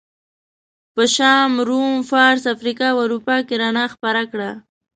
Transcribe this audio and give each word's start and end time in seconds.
په 0.93 1.03
شام، 1.15 1.51
روم، 1.67 1.93
فارس، 2.09 2.43
افریقا 2.55 2.87
او 2.93 2.97
اروپا 3.05 3.35
کې 3.47 3.55
رڼا 3.61 3.85
خپره 3.95 4.21
کړه. 4.31 4.49